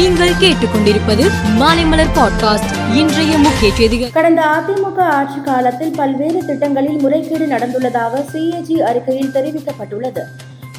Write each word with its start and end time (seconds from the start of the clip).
நீங்கள் 0.00 0.38
கேட்டுக்கொண்டிருப்பது 0.38 1.24
மாலைமலர் 1.58 2.12
பாட்காஸ்ட் 2.14 2.70
இன்றைய 2.94 3.38
முக்கிய 3.38 3.72
செய்திகள் 3.74 4.10
கடந்த 4.10 4.42
அதிமுக 4.46 4.98
ஆட்சி 4.98 5.40
காலத்தில் 5.40 5.90
பல்வேறு 5.90 6.44
திட்டங்களில் 6.44 7.00
முறைகேடு 7.00 7.46
நடந்துள்ளதாக 7.46 8.22
சிஏஜி 8.32 8.76
அறிக்கையில் 8.82 9.32
தெரிவிக்கப்பட்டுள்ளது 9.32 10.20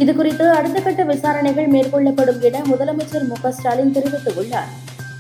இதுகுறித்து 0.00 0.50
அடுத்த 0.50 0.80
கட்ட 0.80 1.04
விசாரணைகள் 1.04 1.68
மேற்கொள்ளப்படும் 1.68 2.40
என 2.40 2.62
முதலமைச்சர் 2.68 3.28
மு 3.28 3.52
ஸ்டாலின் 3.52 3.94
தெரிவித்துள்ளார் 3.94 4.72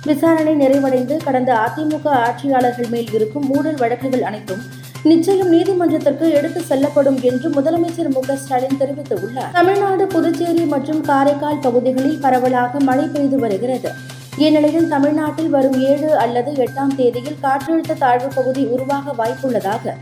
விசாரணை 0.05 0.55
நிறைவடைந்து 0.55 1.17
கடந்த 1.23 1.53
அதிமுக 1.53 2.07
ஆட்சியாளர்கள் 2.07 2.89
மேல் 2.89 3.13
இருக்கும் 3.13 3.49
ஊழல் 3.51 3.77
வழக்குகள் 3.77 4.21
அனைத்தும் 4.21 4.63
நிச்சயம் 5.05 5.51
நீதிமன்றத்திற்கு 5.51 6.25
எடுத்து 6.31 6.59
செல்லப்படும் 6.61 7.19
என்று 7.23 7.47
முதலமைச்சர் 7.49 8.09
மு 8.09 8.21
ஸ்டாலின் 8.38 8.79
தெரிவித்துள்ளார் 8.79 9.53
தமிழ்நாடு 9.53 10.03
புதுச்சேரி 10.07 10.65
மற்றும் 10.65 11.01
காரைக்கால் 11.01 11.61
பகுதிகளில் 11.61 12.19
பரவலாக 12.19 12.81
மழை 12.83 13.05
பெய்து 13.07 13.38
வருகிறது 13.39 13.91
இந்நிலையில் 14.38 14.88
தமிழ்நாட்டில் 14.88 15.49
வரும் 15.49 15.80
ஏழு 15.88 16.09
அல்லது 16.17 16.52
எட்டாம் 16.57 16.93
தேதியில் 16.95 17.41
காற்றழுத்த 17.41 17.98
தாழ்வு 17.99 18.30
பகுதி 18.35 18.61
உருவாக 18.67 19.13
வாய்ப்புள்ளதாக 19.17 19.95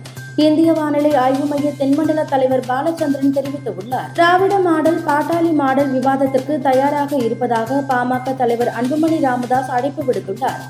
இந்திய 0.40 0.74
வானிலை 0.74 1.14
ஆய்வு 1.16 1.46
மைய 1.46 1.70
தென்மண்டல 1.78 2.22
தலைவர் 2.26 2.68
பாலச்சந்திரன் 2.68 3.36
தெரிவித்துள்ளார் 3.38 4.12
திராவிட 4.14 4.60
மாடல் 4.60 5.00
பாட்டாளி 5.06 5.54
மாடல் 5.54 5.90
விவாதத்திற்கு 5.90 6.56
தயாராக 6.62 7.12
இருப்பதாக 7.20 7.82
பாமக 7.90 8.36
தலைவர் 8.36 8.76
அன்புமணி 8.76 9.20
ராமதாஸ் 9.22 9.74
அழைப்பு 9.76 10.04
விடுத்துள்ளார் 10.08 10.62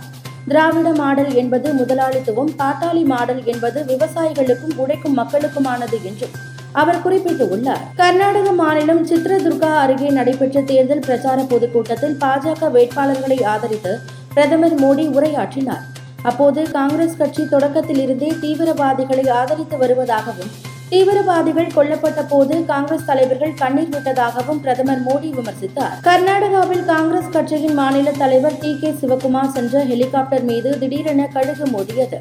திராவிட 0.50 0.90
மாடல் 0.94 1.32
என்பது 1.34 1.68
முதலாளித்துவம் 1.74 2.52
பாட்டாளி 2.58 3.04
மாடல் 3.04 3.42
என்பது 3.46 3.80
விவசாயிகளுக்கும் 3.84 4.78
உடைக்கும் 4.78 5.18
மக்களுக்குமானது 5.18 5.98
என்றும் 6.04 6.36
அவர் 6.72 7.02
குறிப்பிட்டுள்ளார் 7.04 7.84
கர்நாடக 7.96 8.50
மாநிலம் 8.54 9.04
சித்ரதுர்கா 9.04 9.72
அருகே 9.80 10.10
நடைபெற்ற 10.10 10.62
தேர்தல் 10.62 11.06
பிரச்சார 11.06 11.40
பொதுக்கூட்டத்தில் 11.44 12.18
பாஜக 12.18 12.72
வேட்பாளர்களை 12.72 13.40
ஆதரித்து 13.46 13.94
பிரதமர் 14.34 14.78
மோடி 14.80 15.06
உரையாற்றினார் 15.10 15.86
அப்போது 16.24 16.62
காங்கிரஸ் 16.72 17.18
கட்சி 17.18 17.44
தொடக்கத்திலிருந்தே 17.46 18.32
தீவிரவாதிகளை 18.40 19.26
ஆதரித்து 19.32 19.78
வருவதாகவும் 19.78 20.54
தீவிரவாதிகள் 20.90 21.74
கொல்லப்பட்ட 21.74 22.22
போது 22.26 22.54
காங்கிரஸ் 22.66 23.06
தலைவர்கள் 23.06 23.52
கண்ணீர் 23.56 23.92
விட்டதாகவும் 23.92 24.62
பிரதமர் 24.62 25.02
மோடி 25.04 25.30
விமர்சித்தார் 25.34 25.98
கர்நாடகாவில் 26.06 26.86
காங்கிரஸ் 26.86 27.30
கட்சியின் 27.30 27.76
மாநில 27.76 28.14
தலைவர் 28.18 28.58
டி 28.62 28.72
கே 28.80 28.90
சிவகுமார் 28.94 29.52
சென்ற 29.52 29.84
ஹெலிகாப்டர் 29.86 30.46
மீது 30.46 30.72
திடீரென 30.78 31.28
கழுகு 31.28 31.68
மோதியது 31.72 32.20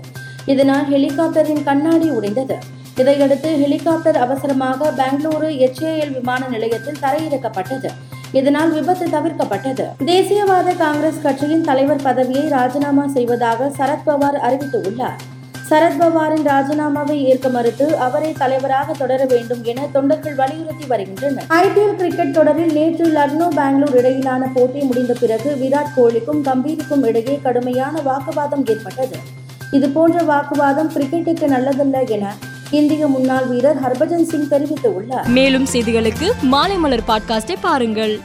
இதனால் 0.46 0.84
ஹெலிகாப்டரின் 0.86 1.64
கண்ணாடி 1.64 2.10
உடைந்தது 2.10 2.58
இதையடுத்து 2.96 3.48
ஹெலிகாப்டர் 3.54 4.18
அவசரமாக 4.18 4.90
பெங்களூரு 4.92 5.48
எச்ஏஎல் 5.66 6.14
விமான 6.14 6.42
நிலையத்தில் 6.48 7.02
தரையிறக்கப்பட்டது 7.02 7.90
இதனால் 8.32 8.72
விபத்து 8.72 9.08
தவிர்க்கப்பட்டது 9.08 9.86
தேசியவாத 10.04 10.76
காங்கிரஸ் 10.76 11.22
கட்சியின் 11.22 11.64
தலைவர் 11.64 12.04
பதவியை 12.04 12.44
ராஜினாமா 12.50 13.06
செய்வதாக 13.12 13.70
சரத்பவார் 13.78 14.40
அறிவித்துள்ளார் 14.44 15.20
சரத்பவாரின் 15.70 16.46
ராஜினாமாவை 16.48 17.16
ஏற்க 17.24 17.46
மறுத்து 17.48 17.86
அவரை 17.96 18.30
தலைவராக 18.32 18.94
தொடர 18.98 19.24
வேண்டும் 19.24 19.64
என 19.64 19.86
தொண்டர்கள் 19.92 20.34
வலியுறுத்தி 20.34 20.86
வருகின்றனர் 20.86 21.48
ஐபிஎல் 21.58 21.96
கிரிக்கெட் 21.96 22.32
தொடரில் 22.32 22.72
நேற்று 22.72 23.06
லக்னோ 23.08 23.48
பெங்களூர் 23.54 23.96
இடையிலான 23.96 24.50
போட்டி 24.54 24.82
முடிந்த 24.82 25.14
பிறகு 25.20 25.50
விராட் 25.54 25.94
கோலிக்கும் 25.96 26.44
கம்பீருக்கும் 26.44 27.04
இடையே 27.04 27.40
கடுமையான 27.42 28.02
வாக்குவாதம் 28.02 28.64
ஏற்பட்டது 28.66 29.18
இதுபோன்ற 29.70 30.18
வாக்குவாதம் 30.24 30.92
கிரிக்கெட்டுக்கு 30.94 31.48
நல்லதல்ல 31.48 32.04
என 32.08 32.32
இந்திய 32.70 33.06
முன்னாள் 33.08 33.46
வீரர் 33.46 33.78
ஹர்பஜன் 33.82 34.26
சிங் 34.26 34.50
தெரிவித்துள்ளார் 34.50 35.28
மேலும் 35.30 35.68
செய்திகளுக்கு 35.72 36.26
மாலை 36.46 36.76
மலர் 36.76 37.06
பாட்காஸ்டை 37.06 37.56
பாருங்கள் 37.60 38.14